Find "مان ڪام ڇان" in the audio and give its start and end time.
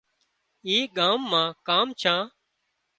1.31-2.21